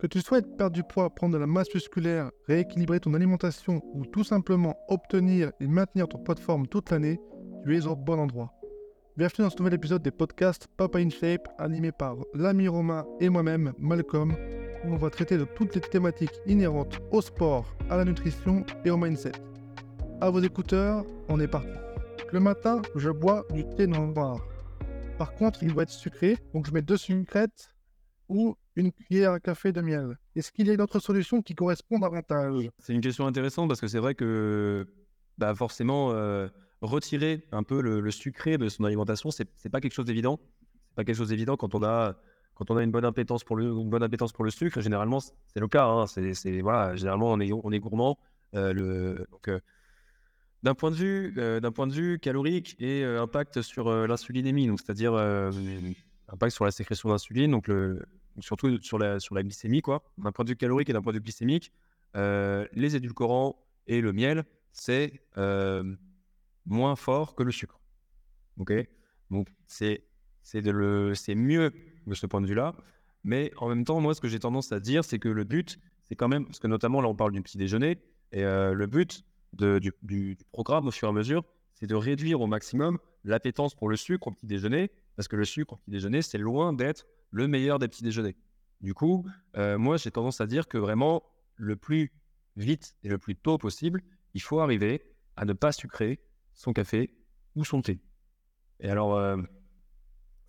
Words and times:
Que 0.00 0.06
tu 0.06 0.22
souhaites 0.22 0.56
perdre 0.56 0.74
du 0.74 0.82
poids, 0.82 1.10
prendre 1.10 1.34
de 1.34 1.38
la 1.38 1.46
masse 1.46 1.74
musculaire, 1.74 2.30
rééquilibrer 2.48 3.00
ton 3.00 3.12
alimentation 3.12 3.82
ou 3.92 4.06
tout 4.06 4.24
simplement 4.24 4.78
obtenir 4.88 5.52
et 5.60 5.66
maintenir 5.66 6.08
ton 6.08 6.16
poids 6.16 6.34
de 6.34 6.40
forme 6.40 6.66
toute 6.66 6.90
l'année, 6.90 7.20
tu 7.62 7.76
es 7.76 7.86
au 7.86 7.94
bon 7.96 8.18
endroit. 8.18 8.50
Bienvenue 9.18 9.44
dans 9.44 9.50
ce 9.50 9.58
nouvel 9.58 9.74
épisode 9.74 10.02
des 10.02 10.10
podcasts 10.10 10.68
Papa 10.78 11.00
in 11.00 11.10
Shape, 11.10 11.46
animé 11.58 11.92
par 11.92 12.16
l'ami 12.32 12.66
Romain 12.66 13.04
et 13.20 13.28
moi-même, 13.28 13.74
Malcolm, 13.78 14.32
où 14.86 14.94
on 14.94 14.96
va 14.96 15.10
traiter 15.10 15.36
de 15.36 15.44
toutes 15.44 15.74
les 15.74 15.82
thématiques 15.82 16.40
inhérentes 16.46 16.98
au 17.10 17.20
sport, 17.20 17.66
à 17.90 17.98
la 17.98 18.06
nutrition 18.06 18.64
et 18.86 18.90
au 18.90 18.96
mindset. 18.96 19.32
À 20.22 20.30
vos 20.30 20.40
écouteurs, 20.40 21.04
on 21.28 21.38
est 21.40 21.46
parti. 21.46 21.68
Le 22.32 22.40
matin, 22.40 22.80
je 22.96 23.10
bois 23.10 23.44
du 23.52 23.66
thé 23.76 23.86
noir. 23.86 24.38
Par 25.18 25.34
contre, 25.34 25.62
il 25.62 25.74
doit 25.74 25.82
être 25.82 25.90
sucré, 25.90 26.38
donc 26.54 26.66
je 26.66 26.72
mets 26.72 26.80
deux 26.80 26.96
sucrètes 26.96 27.74
ou 28.30 28.56
une 28.76 28.92
cuillère 28.92 29.32
à 29.32 29.40
café 29.40 29.72
de 29.72 29.80
miel? 29.82 30.16
Est-ce 30.36 30.52
qu'il 30.52 30.68
y 30.68 30.70
a 30.70 30.74
une 30.74 30.80
autre 30.80 31.00
solution 31.00 31.42
qui 31.42 31.54
correspond 31.54 31.98
davantage? 31.98 32.70
C'est 32.78 32.94
une 32.94 33.00
question 33.00 33.26
intéressante 33.26 33.68
parce 33.68 33.80
que 33.80 33.88
c'est 33.88 33.98
vrai 33.98 34.14
que 34.14 34.86
bah 35.36 35.54
forcément, 35.54 36.12
euh, 36.12 36.48
retirer 36.80 37.46
un 37.50 37.62
peu 37.62 37.80
le, 37.80 38.10
sucré 38.10 38.58
de 38.58 38.68
son 38.68 38.84
alimentation, 38.84 39.30
c'est 39.30 39.48
n'est 39.64 39.70
pas 39.70 39.80
quelque 39.80 39.94
chose 39.94 40.04
d'évident. 40.04 40.38
C'est 40.88 40.96
pas 40.96 41.04
quelque 41.04 41.16
chose 41.16 41.30
d'évident 41.30 41.56
quand 41.56 41.74
on 41.74 41.82
a 41.82 42.16
quand 42.54 42.70
on 42.70 42.76
a 42.76 42.82
une 42.82 42.90
bonne 42.90 43.06
appétence 43.06 43.42
pour 43.42 43.56
le 43.56 43.64
une 43.66 43.90
bonne 43.90 44.02
appétence 44.02 44.32
pour 44.32 44.44
le 44.44 44.50
sucre. 44.50 44.80
Généralement, 44.80 45.20
c'est 45.20 45.60
le 45.60 45.68
cas. 45.68 45.86
Hein. 45.86 46.06
C'est 46.06 46.60
voilà, 46.60 46.94
généralement 46.94 47.32
on 47.32 47.40
est 47.40 47.52
on 47.52 47.72
est 47.72 47.80
gourmand. 47.80 48.18
Euh, 48.54 48.72
le 48.72 49.26
euh, 49.48 49.60
d'un 50.62 50.74
point 50.74 50.90
de 50.90 50.96
vue 50.96 51.32
d'un 51.32 51.72
point 51.72 51.86
de 51.86 51.94
vue 51.94 52.18
calorique 52.18 52.76
et 52.78 53.02
impact 53.02 53.62
sur 53.62 53.90
l'insulinémie, 54.06 54.66
donc 54.66 54.78
c'est-à-dire 54.78 55.14
impact 56.28 56.54
sur 56.54 56.66
la 56.66 56.70
sécrétion 56.70 57.08
d'insuline, 57.08 57.50
donc 57.50 57.66
le 57.66 58.04
surtout 58.38 58.80
sur 58.82 58.98
la, 58.98 59.20
sur 59.20 59.34
la 59.34 59.42
glycémie, 59.42 59.82
quoi. 59.82 60.02
D'un 60.18 60.32
point 60.32 60.44
de 60.44 60.50
vue 60.50 60.56
calorique 60.56 60.88
et 60.90 60.92
d'un 60.92 61.02
point 61.02 61.12
de 61.12 61.18
vue 61.18 61.22
glycémique, 61.22 61.72
euh, 62.16 62.66
les 62.72 62.96
édulcorants 62.96 63.56
et 63.86 64.00
le 64.00 64.12
miel, 64.12 64.44
c'est 64.72 65.20
euh, 65.36 65.96
moins 66.66 66.96
fort 66.96 67.34
que 67.34 67.42
le 67.42 67.52
sucre. 67.52 67.80
Ok? 68.58 68.72
Donc, 69.30 69.48
c'est 69.66 70.04
mieux 71.34 71.72
de 72.06 72.14
ce 72.14 72.26
point 72.26 72.40
de 72.40 72.46
vue-là. 72.46 72.74
Mais 73.22 73.52
en 73.58 73.68
même 73.68 73.84
temps, 73.84 74.00
moi, 74.00 74.14
ce 74.14 74.20
que 74.20 74.28
j'ai 74.28 74.38
tendance 74.38 74.72
à 74.72 74.80
dire, 74.80 75.04
c'est 75.04 75.18
que 75.18 75.28
le 75.28 75.44
but, 75.44 75.78
c'est 76.04 76.16
quand 76.16 76.28
même, 76.28 76.46
parce 76.46 76.58
que 76.58 76.66
notamment 76.66 77.00
là, 77.00 77.08
on 77.08 77.14
parle 77.14 77.32
du 77.32 77.42
petit 77.42 77.58
déjeuner, 77.58 77.98
et 78.32 78.44
euh, 78.44 78.72
le 78.72 78.86
but 78.86 79.24
du, 79.52 79.92
du, 80.02 80.38
programme 80.52 80.86
au 80.86 80.90
fur 80.90 81.08
et 81.08 81.10
à 81.10 81.12
mesure, 81.12 81.44
c'est 81.74 81.86
de 81.86 81.94
réduire 81.94 82.40
au 82.40 82.46
maximum 82.46 82.98
l'appétence 83.24 83.74
pour 83.74 83.88
le 83.88 83.96
sucre 83.96 84.28
au 84.28 84.30
petit 84.32 84.46
déjeuner, 84.46 84.90
parce 85.16 85.28
que 85.28 85.36
le 85.36 85.44
sucre 85.44 85.74
au 85.74 85.76
petit 85.76 85.90
déjeuner, 85.90 86.22
c'est 86.22 86.38
loin 86.38 86.72
d'être 86.72 87.06
le 87.30 87.48
meilleur 87.48 87.78
des 87.78 87.88
petits 87.88 88.02
déjeuners. 88.02 88.36
Du 88.80 88.94
coup, 88.94 89.26
euh, 89.56 89.78
moi, 89.78 89.96
j'ai 89.96 90.10
tendance 90.10 90.40
à 90.40 90.46
dire 90.46 90.68
que 90.68 90.78
vraiment, 90.78 91.22
le 91.56 91.76
plus 91.76 92.12
vite 92.56 92.96
et 93.02 93.08
le 93.08 93.18
plus 93.18 93.36
tôt 93.36 93.58
possible, 93.58 94.02
il 94.34 94.40
faut 94.40 94.60
arriver 94.60 95.02
à 95.36 95.44
ne 95.44 95.52
pas 95.52 95.72
sucrer 95.72 96.20
son 96.54 96.72
café 96.72 97.14
ou 97.54 97.64
son 97.64 97.82
thé. 97.82 98.00
Et 98.80 98.88
alors, 98.88 99.16
euh, 99.16 99.36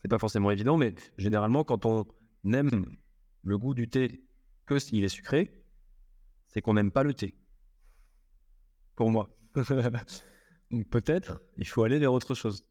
c'est 0.01 0.07
pas 0.07 0.19
forcément 0.19 0.51
évident, 0.51 0.77
mais 0.77 0.95
généralement, 1.17 1.63
quand 1.63 1.85
on 1.85 2.05
n'aime 2.43 2.97
le 3.43 3.57
goût 3.57 3.73
du 3.73 3.89
thé 3.89 4.23
que 4.65 4.79
s'il 4.79 5.03
est 5.03 5.09
sucré, 5.09 5.63
c'est 6.47 6.61
qu'on 6.61 6.73
n'aime 6.73 6.91
pas 6.91 7.03
le 7.03 7.13
thé. 7.13 7.35
Pour 8.95 9.11
moi. 9.11 9.29
Peut-être, 10.89 11.41
il 11.57 11.67
faut 11.67 11.83
aller 11.83 11.99
vers 11.99 12.13
autre 12.13 12.33
chose. 12.33 12.65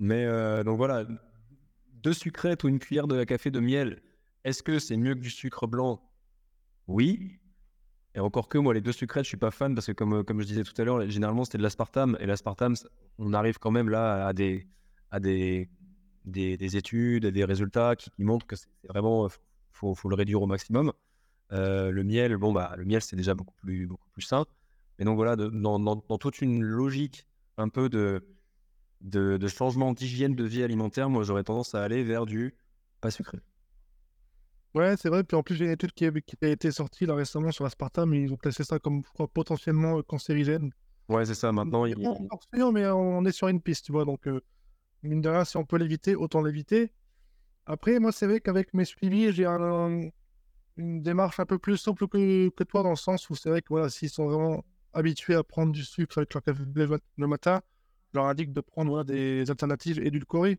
Mais 0.00 0.24
euh, 0.24 0.64
donc 0.64 0.76
voilà, 0.76 1.06
deux 2.02 2.12
sucrètes 2.12 2.64
ou 2.64 2.68
une 2.68 2.78
cuillère 2.78 3.06
de 3.06 3.24
café 3.24 3.50
de 3.50 3.60
miel, 3.60 4.00
est-ce 4.44 4.62
que 4.62 4.78
c'est 4.78 4.96
mieux 4.96 5.14
que 5.14 5.20
du 5.20 5.30
sucre 5.30 5.66
blanc? 5.66 6.00
Oui. 6.86 7.38
Et 8.14 8.20
encore 8.20 8.48
que 8.48 8.58
moi, 8.58 8.74
les 8.74 8.80
deux 8.80 8.92
sucrètes, 8.92 9.24
je 9.24 9.28
suis 9.28 9.36
pas 9.36 9.50
fan 9.50 9.74
parce 9.74 9.86
que, 9.86 9.92
comme, 9.92 10.24
comme 10.24 10.40
je 10.40 10.46
disais 10.46 10.62
tout 10.62 10.80
à 10.80 10.84
l'heure, 10.84 11.08
généralement 11.08 11.44
c'était 11.44 11.58
de 11.58 11.62
l'aspartame. 11.62 12.16
Et 12.20 12.26
l'aspartame, 12.26 12.74
on 13.18 13.32
arrive 13.32 13.58
quand 13.58 13.70
même 13.70 13.88
là 13.88 14.26
à 14.26 14.32
des, 14.32 14.66
à 15.10 15.20
des, 15.20 15.68
des, 16.24 16.76
études, 16.76 17.26
à 17.26 17.30
des 17.30 17.44
résultats 17.44 17.96
qui, 17.96 18.10
montrent 18.18 18.46
que 18.46 18.56
c'est 18.56 18.68
vraiment, 18.88 19.28
faut, 19.72 19.94
faut 19.94 20.08
le 20.08 20.14
réduire 20.14 20.42
au 20.42 20.46
maximum. 20.46 20.92
Euh, 21.52 21.90
le 21.90 22.04
miel, 22.04 22.36
bon, 22.36 22.52
bah, 22.52 22.74
le 22.76 22.84
miel, 22.84 23.02
c'est 23.02 23.16
déjà 23.16 23.34
beaucoup 23.34 23.54
plus, 23.54 23.86
beaucoup 23.86 24.08
plus 24.10 24.22
sain. 24.22 24.44
Mais 24.98 25.04
donc 25.04 25.16
voilà, 25.16 25.36
dans, 25.36 25.78
dans 25.78 26.18
toute 26.18 26.40
une 26.40 26.62
logique 26.62 27.26
un 27.56 27.68
peu 27.68 27.88
de, 27.88 28.24
de, 29.00 29.46
changement 29.48 29.92
d'hygiène 29.92 30.34
de 30.34 30.44
vie 30.44 30.62
alimentaire, 30.62 31.08
moi 31.08 31.22
j'aurais 31.22 31.44
tendance 31.44 31.74
à 31.74 31.82
aller 31.82 32.02
vers 32.02 32.26
du 32.26 32.54
pas 33.00 33.10
sucré. 33.10 33.38
Ouais, 34.74 34.96
c'est 34.96 35.08
vrai. 35.08 35.24
Puis 35.24 35.36
en 35.36 35.42
plus, 35.42 35.54
j'ai 35.54 35.64
une 35.64 35.70
étude 35.70 35.92
qui 35.92 36.04
a, 36.04 36.48
été 36.48 36.70
sortie 36.70 37.06
là 37.06 37.14
récemment 37.14 37.50
sur 37.52 37.64
l'aspartame, 37.64 38.10
mais 38.10 38.22
ils 38.22 38.32
ont 38.32 38.36
placé 38.36 38.64
ça 38.64 38.78
comme 38.78 39.02
potentiellement 39.32 40.02
cancérigène. 40.02 40.70
Ouais, 41.08 41.24
c'est 41.24 41.34
ça. 41.34 41.52
Maintenant, 41.52 41.86
il... 41.86 41.96
sûr, 42.54 42.72
mais 42.72 42.86
on 42.86 43.24
est 43.24 43.32
sur 43.32 43.48
une 43.48 43.62
piste, 43.62 43.86
tu 43.86 43.92
vois. 43.92 44.04
Donc, 44.04 44.26
euh, 44.26 44.40
mine 45.02 45.22
de 45.22 45.28
rien, 45.28 45.44
si 45.44 45.56
on 45.56 45.64
peut 45.64 45.78
l'éviter, 45.78 46.14
autant 46.14 46.42
l'éviter. 46.42 46.92
Après, 47.66 47.98
moi, 47.98 48.12
c'est 48.12 48.26
vrai 48.26 48.40
qu'avec 48.40 48.74
mes 48.74 48.84
suivis, 48.84 49.32
j'ai 49.32 49.46
une 49.46 51.02
démarche 51.02 51.40
un 51.40 51.46
peu 51.46 51.58
plus 51.58 51.76
souple 51.76 52.06
que, 52.06 52.48
que 52.50 52.64
toi, 52.64 52.82
dans 52.82 52.90
le 52.90 52.96
sens 52.96 53.28
où 53.30 53.34
c'est 53.34 53.48
vrai 53.48 53.62
que 53.62 53.68
voilà, 53.70 53.88
s'ils 53.88 54.10
sont 54.10 54.26
vraiment 54.26 54.64
habitués 54.92 55.34
à 55.34 55.42
prendre 55.42 55.72
du 55.72 55.84
sucre 55.84 56.18
avec 56.18 56.34
leur 56.34 56.42
café 56.42 56.62
le 56.64 57.26
matin, 57.26 57.62
leur 58.12 58.26
indique 58.26 58.52
de 58.52 58.60
prendre 58.60 59.04
des 59.04 59.50
alternatives 59.50 59.98
édulcorées. 60.00 60.58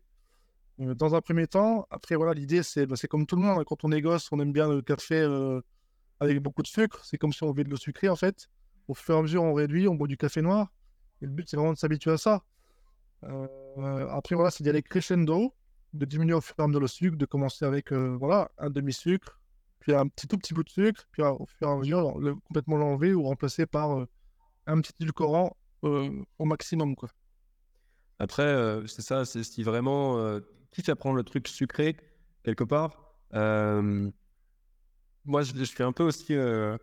Euh, 0.80 0.94
dans 0.94 1.14
un 1.14 1.20
premier 1.20 1.46
temps, 1.46 1.86
après, 1.90 2.16
voilà, 2.16 2.32
l'idée, 2.34 2.62
c'est 2.62 2.86
bah, 2.86 2.96
comme 3.08 3.26
tout 3.26 3.36
le 3.36 3.42
monde. 3.42 3.58
Hein. 3.58 3.64
quand 3.66 3.84
on 3.84 3.92
est 3.92 4.00
gosse, 4.00 4.28
on 4.32 4.40
aime 4.40 4.52
bien 4.52 4.68
le 4.68 4.82
café 4.82 5.16
euh, 5.16 5.60
avec 6.20 6.40
beaucoup 6.40 6.62
de 6.62 6.66
sucre. 6.66 7.04
C'est 7.04 7.18
comme 7.18 7.32
si 7.32 7.42
on 7.42 7.48
voulait 7.48 7.64
de 7.64 7.70
l'eau 7.70 7.76
sucrée, 7.76 8.08
en 8.08 8.16
fait. 8.16 8.48
Au 8.88 8.94
fur 8.94 9.14
et 9.14 9.18
à 9.18 9.22
mesure, 9.22 9.42
on 9.42 9.54
réduit, 9.54 9.88
on 9.88 9.94
boit 9.94 10.08
du 10.08 10.16
café 10.16 10.42
noir. 10.42 10.72
Et 11.22 11.26
le 11.26 11.32
but, 11.32 11.48
c'est 11.48 11.56
vraiment 11.56 11.72
de 11.72 11.78
s'habituer 11.78 12.12
à 12.12 12.18
ça. 12.18 12.42
Euh, 13.24 14.08
après, 14.10 14.34
voilà, 14.34 14.50
c'est 14.50 14.64
d'y 14.64 14.70
aller 14.70 14.82
crescendo, 14.82 15.54
de 15.92 16.04
diminuer 16.06 16.34
au 16.34 16.40
fur 16.40 16.54
et 16.58 16.62
à 16.62 16.66
mesure 16.66 16.80
le 16.80 16.88
sucre, 16.88 17.16
de 17.16 17.26
commencer 17.26 17.64
avec 17.64 17.92
voilà, 17.92 18.50
un 18.58 18.70
demi-sucre, 18.70 19.38
puis 19.80 19.94
un 19.94 20.08
tout 20.08 20.38
petit 20.38 20.54
bout 20.54 20.64
de 20.64 20.70
sucre, 20.70 21.06
puis 21.12 21.22
au 21.22 21.46
fur 21.46 21.68
et 21.68 21.70
à 21.70 21.76
mesure, 21.76 22.14
complètement 22.46 22.78
l'enlever 22.78 23.12
ou 23.12 23.24
remplacer 23.24 23.66
par 23.66 24.06
un 24.66 24.80
petit 24.80 24.92
édulcorant 24.98 25.56
au 25.82 26.44
maximum. 26.44 26.96
Quoi. 26.96 27.10
Après, 28.20 28.42
euh, 28.42 28.86
c'est 28.86 29.00
ça, 29.00 29.24
c'est 29.24 29.42
si 29.42 29.62
vraiment, 29.62 30.18
euh, 30.18 30.40
quitte 30.72 30.90
à 30.90 30.94
prendre 30.94 31.16
le 31.16 31.22
truc 31.22 31.48
sucré 31.48 31.96
quelque 32.44 32.64
part, 32.64 33.14
euh, 33.32 34.10
moi 35.24 35.42
je, 35.42 35.54
fais 35.64 35.84
un 35.84 35.92
peu 35.92 36.04
aussi, 36.04 36.34
tu 36.34 36.34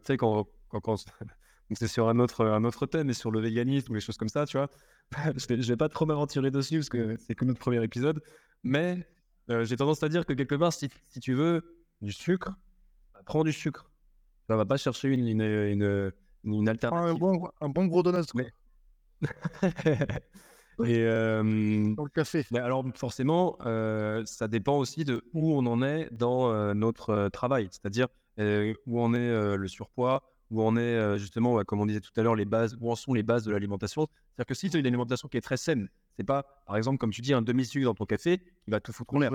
sais, 0.03 0.17
quand, 0.17 0.47
quand, 0.69 0.95
c'est 1.73 1.87
sur 1.87 2.09
un 2.09 2.17
autre, 2.17 2.43
un 2.43 2.63
autre 2.63 2.87
thème, 2.87 3.11
et 3.11 3.13
sur 3.13 3.29
le 3.29 3.39
véganisme 3.39 3.91
ou 3.91 3.95
les 3.95 4.01
choses 4.01 4.17
comme 4.17 4.29
ça, 4.29 4.47
tu 4.47 4.57
vois, 4.57 4.67
je, 5.35 5.45
vais, 5.47 5.57
vais 5.57 5.77
pas 5.77 5.89
trop 5.89 6.07
m'aventurer 6.07 6.49
dessus 6.49 6.77
parce 6.77 6.89
que 6.89 7.15
c'est 7.17 7.35
que 7.35 7.45
notre 7.45 7.59
premier 7.59 7.83
épisode, 7.83 8.19
mais 8.63 9.07
j'ai 9.47 9.77
tendance 9.77 10.01
à 10.01 10.09
dire 10.09 10.25
que 10.25 10.33
quelque 10.33 10.55
part, 10.55 10.73
si, 10.73 10.89
si 11.07 11.19
tu 11.19 11.35
veux 11.35 11.83
du 12.01 12.13
sucre, 12.13 12.49
bah, 13.13 13.21
prends 13.25 13.43
du 13.43 13.53
sucre. 13.53 13.91
Tu 14.49 14.55
va 14.55 14.65
pas 14.65 14.77
chercher 14.77 15.09
une, 15.09 15.27
une, 15.27 15.41
une, 15.41 16.11
une 16.45 16.67
alternative. 16.67 17.09
Un 17.09 17.13
bon, 17.13 17.47
un 17.61 17.69
bon 17.69 17.85
gros 17.85 18.01
donut. 18.01 18.25
Mais... 18.33 18.51
Et 20.85 21.05
dans 21.05 22.03
le 22.03 22.09
café. 22.09 22.45
Mais 22.51 22.59
alors 22.59 22.85
forcément, 22.95 23.57
ça 24.25 24.47
dépend 24.47 24.77
aussi 24.77 25.05
de 25.05 25.23
où 25.33 25.53
on 25.53 25.65
en 25.65 25.81
est 25.81 26.09
dans 26.11 26.73
notre 26.75 27.29
travail, 27.29 27.69
c'est-à-dire 27.71 28.07
où 28.85 29.01
en 29.01 29.13
est 29.13 29.57
le 29.57 29.67
surpoids, 29.67 30.23
où 30.49 30.61
en 30.61 30.77
est 30.77 31.17
justement, 31.17 31.63
comme 31.63 31.81
on 31.81 31.85
disait 31.85 31.99
tout 31.99 32.11
à 32.15 32.23
l'heure, 32.23 32.35
les 32.35 32.45
bases, 32.45 32.77
où 32.79 32.91
en 32.91 32.95
sont 32.95 33.13
les 33.13 33.23
bases 33.23 33.43
de 33.43 33.51
l'alimentation. 33.51 34.07
C'est-à-dire 34.35 34.45
que 34.45 34.53
si 34.53 34.69
tu 34.69 34.77
as 34.77 34.79
une 34.79 34.87
alimentation 34.87 35.27
qui 35.27 35.37
est 35.37 35.41
très 35.41 35.57
saine, 35.57 35.89
c'est 36.15 36.23
pas, 36.23 36.43
par 36.65 36.77
exemple, 36.77 36.97
comme 36.99 37.11
tu 37.11 37.21
dis, 37.21 37.33
un 37.33 37.41
demi-sucre 37.41 37.85
dans 37.85 37.95
ton 37.95 38.05
café 38.05 38.37
qui 38.37 38.71
va 38.71 38.79
tout 38.79 38.93
foutre 38.93 39.15
en 39.15 39.19
l'air. 39.19 39.31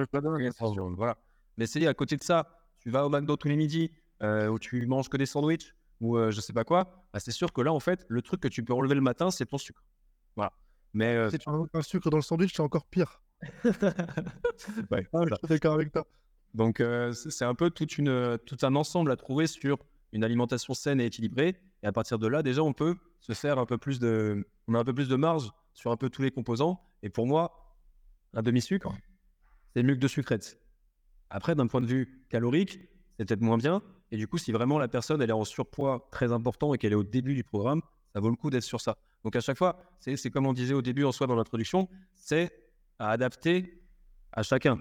Voilà. 0.97 1.19
Mais 1.59 1.67
c'est 1.67 1.87
à 1.87 1.95
côté 1.95 2.17
de 2.17 2.23
ça, 2.23 2.49
tu 2.79 2.91
vas 2.91 3.05
au 3.05 3.11
McDo 3.11 3.37
tous 3.37 3.49
les 3.49 3.57
midis, 3.57 3.91
où 4.23 4.59
tu 4.59 4.87
manges 4.87 5.09
que 5.09 5.17
des 5.17 5.27
sandwichs 5.27 5.75
ou 6.01 6.19
je 6.31 6.41
sais 6.41 6.53
pas 6.53 6.65
quoi, 6.65 7.05
bah, 7.13 7.21
c'est 7.21 7.31
sûr 7.31 7.53
que 7.53 7.61
là, 7.61 7.73
en 7.73 7.81
fait, 7.81 8.05
le 8.09 8.23
truc 8.23 8.41
que 8.41 8.49
tu 8.49 8.65
peux 8.65 8.73
relever 8.73 8.95
le 8.95 9.01
matin, 9.01 9.31
c'est 9.31 9.47
ton 9.47 9.59
sucre. 9.59 9.85
Voilà. 10.35 10.53
Mais 10.95 11.17
euh, 11.17 11.31
si 11.31 11.39
tu 11.39 11.49
as 11.49 11.53
un 11.75 11.83
sucre 11.83 12.11
dans 12.11 12.19
le 12.19 12.23
sandwich, 12.23 12.53
c'est 12.55 12.63
encore 12.63 12.87
pire. 12.87 13.23
ouais, 13.65 15.07
ah, 15.13 15.25
je 15.27 15.35
suis 15.35 15.49
d'accord 15.49 15.75
avec 15.75 15.93
toi. 15.93 16.07
Donc, 16.55 16.81
euh, 16.81 17.13
c'est 17.13 17.45
un 17.45 17.55
peu 17.55 17.71
toute 17.71 17.99
une, 17.99 18.39
tout 18.45 18.59
un 18.63 18.75
ensemble 18.75 19.11
à 19.11 19.17
trouver 19.17 19.47
sur 19.47 19.79
une 20.13 20.23
alimentation 20.23 20.75
saine 20.75 21.01
et 21.01 21.07
équilibrée. 21.07 21.57
Et 21.83 21.87
à 21.87 21.93
partir 21.93 22.19
de 22.19 22.27
là, 22.27 22.43
déjà, 22.43 22.63
on 22.63 22.73
peut 22.73 22.97
se 23.21 23.33
faire 23.33 23.59
un 23.59 23.67
peu 23.67 23.79
plus 23.79 23.99
de, 23.99 24.47
on 24.69 24.75
a 24.75 24.79
un 24.79 24.85
peu 24.85 24.95
plus 24.95 25.09
de 25.09 25.17
marge 25.17 25.51
sur 25.73 25.91
un 25.91 25.97
peu 25.97 26.11
tous 26.11 26.23
les 26.23 26.31
composants. 26.31 26.81
Et 27.03 27.09
pour 27.09 27.27
moi, 27.27 27.77
un 28.35 28.43
demi-sucre, 28.43 28.93
c'est 29.75 29.83
mieux 29.83 29.95
que 29.95 30.01
deux 30.01 30.09
sucrètes. 30.09 30.61
Après, 31.31 31.55
d'un 31.55 31.67
point 31.67 31.81
de 31.81 31.87
vue 31.87 32.27
calorique, 32.29 32.79
c'est 33.17 33.25
peut-être 33.25 33.41
moins 33.41 33.57
bien. 33.57 33.83
Et 34.11 34.19
du 34.19 34.29
coup, 34.29 34.37
si 34.37 34.53
vraiment 34.53 34.79
la 34.79 34.89
personne 34.89 35.23
elle 35.23 35.31
est 35.31 35.35
en 35.35 35.45
surpoids 35.45 36.09
très 36.13 36.33
important 36.33 36.75
et 36.75 36.79
qu'elle 36.79 36.93
est 36.93 36.97
au 36.97 37.03
début 37.03 37.35
du 37.35 37.45
programme, 37.45 37.81
ça 38.13 38.21
vaut 38.21 38.29
le 38.29 38.37
coup 38.37 38.51
d'être 38.51 38.63
sur 38.63 38.81
ça. 38.81 38.99
Donc 39.25 39.37
à 39.37 39.41
chaque 39.41 39.59
fois, 39.59 39.79
c'est 40.01 40.31
comme 40.31 40.47
on 40.47 40.53
disait 40.53 40.75
au 40.75 40.83
début 40.83 41.05
en 41.05 41.13
soi 41.13 41.27
dans 41.27 41.37
l'introduction, 41.37 41.89
c'est 42.15 42.51
à 42.99 43.11
adapter 43.11 43.83
à 44.33 44.43
chacun. 44.43 44.79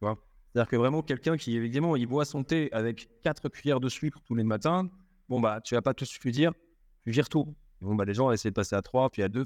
C'est-à-dire 0.00 0.70
que 0.70 0.76
vraiment, 0.76 1.02
quelqu'un 1.02 1.36
qui, 1.36 1.56
évidemment, 1.56 1.94
il 1.94 2.06
boit 2.06 2.24
son 2.24 2.42
thé 2.42 2.68
avec 2.72 3.08
4 3.22 3.48
cuillères 3.48 3.80
de 3.80 3.88
sucre 3.88 4.20
tous 4.24 4.34
les 4.34 4.44
matins, 4.44 4.88
bon, 5.28 5.40
bah, 5.40 5.60
tu 5.62 5.74
vas 5.74 5.82
pas 5.82 5.94
tout 5.94 6.06
lui 6.24 6.32
dire, 6.32 6.52
tu 7.04 7.10
vires 7.10 7.28
tout. 7.28 7.54
Bon, 7.80 7.94
bah, 7.94 8.04
les 8.04 8.14
gens 8.14 8.26
vont 8.26 8.32
essayer 8.32 8.50
de 8.50 8.54
passer 8.54 8.74
à 8.74 8.82
3, 8.82 9.10
puis 9.10 9.22
à 9.22 9.28
2. 9.28 9.44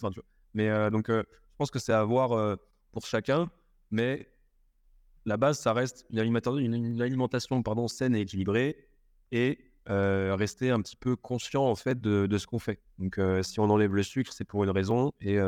Mais 0.55 0.69
euh, 0.69 0.91
donc, 0.91 1.11
euh, 1.11 1.23
je 1.29 1.57
pense 1.59 1.71
que 1.71 1.79
c'est 1.79 1.93
à 1.93 2.05
voir 2.05 2.33
euh, 2.33 2.57
pour 2.93 3.05
chacun. 3.05 3.51
Mais 3.91 4.31
la 5.27 5.37
base, 5.37 5.59
ça 5.59 5.73
reste 5.73 6.07
une 6.11 6.19
alimentation, 6.19 6.59
une, 6.59 7.03
alimentation 7.03 7.63
pardon, 7.63 7.89
saine 7.89 8.15
et 8.15 8.21
équilibrée 8.21 8.89
et 9.33 9.59
rester 9.87 10.71
un 10.71 10.81
petit 10.81 10.97
peu 10.97 11.17
conscient 11.17 11.65
en 11.65 11.75
fait 11.75 12.01
de, 12.01 12.39
ce 12.39 12.47
qu'on 12.47 12.59
fait. 12.59 12.81
Donc, 12.99 13.19
si 13.43 13.61
on 13.61 13.65
enlève 13.65 13.95
le 13.95 14.03
sucre, 14.03 14.33
c'est 14.33 14.45
pour 14.45 14.65
une 14.65 14.71
raison 14.71 15.13
et 15.21 15.39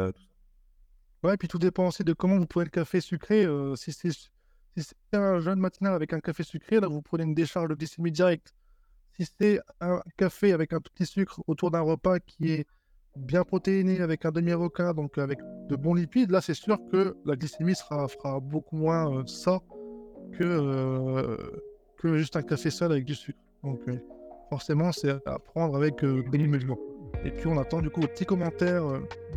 Ouais, 1.23 1.39
puis 1.39 1.49
tout 1.49 1.59
dépend 1.59 1.89
aussi 1.89 2.05
de 2.05 2.13
comment 2.13 2.37
vous 2.37 2.47
prenez 2.47 2.67
le 2.67 2.71
café 2.71 3.01
sucré. 3.01 3.47
si 3.77 3.93
c'est 3.93 5.17
un 5.17 5.41
jeune 5.41 5.59
matinal 5.59 5.95
avec 5.95 6.13
un 6.13 6.21
café 6.21 6.43
sucré, 6.43 6.81
là, 6.81 6.89
vous 6.89 7.01
prenez 7.01 7.25
une 7.25 7.35
décharge 7.35 7.69
de 7.69 7.75
glycémie 7.75 8.13
directe. 8.13 8.55
Si 9.17 9.27
c'est 9.39 9.61
un 9.81 10.03
café 10.17 10.53
avec 10.53 10.73
un 10.73 10.81
petit 10.81 11.07
sucre 11.07 11.41
autour 11.47 11.71
d'un 11.71 11.81
repas 11.81 12.19
qui 12.19 12.51
est 12.51 12.67
bien 13.17 13.45
protéiné 13.45 14.01
avec 14.01 14.25
un 14.25 14.33
demi-avocat, 14.33 14.93
donc 14.93 15.19
avec 15.19 15.39
de 15.69 15.77
bons 15.77 15.95
lipides, 15.95 16.31
là 16.31 16.41
c'est 16.41 16.55
sûr 16.55 16.79
que 16.91 17.17
la 17.25 17.37
glycémie 17.37 17.77
sera, 17.77 18.09
fera 18.09 18.41
beaucoup 18.41 18.77
moins 18.77 19.19
euh, 19.19 19.27
ça 19.27 19.61
que, 20.33 20.45
euh, 20.45 21.37
que 21.99 22.17
juste 22.17 22.37
un 22.37 22.43
café 22.43 22.71
seul 22.71 22.91
avec 22.91 23.05
du 23.05 23.15
sucre. 23.15 23.39
Donc 23.63 23.81
euh, 23.89 23.99
forcément 24.55 24.93
c'est 24.93 25.11
à 25.27 25.39
prendre 25.39 25.77
avec 25.77 26.05
des 26.05 26.47
mesures. 26.47 26.79
Et 27.25 27.31
puis 27.31 27.47
on 27.47 27.59
attend 27.59 27.81
du 27.81 27.91
coup 27.91 28.01
vos 28.01 28.07
petits 28.07 28.27
commentaires 28.27 28.85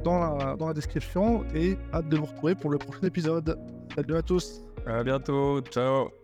dans 0.04 0.20
la, 0.20 0.56
dans 0.56 0.68
la 0.68 0.74
description 0.74 1.44
et 1.56 1.78
hâte 1.94 2.10
de 2.10 2.18
vous 2.18 2.26
retrouver 2.26 2.56
pour 2.56 2.70
le 2.70 2.78
prochain 2.78 3.08
épisode. 3.08 3.58
Salut 3.96 4.16
à 4.16 4.22
tous. 4.22 4.62
À 4.86 5.04
bientôt. 5.04 5.62
Ciao. 5.62 6.17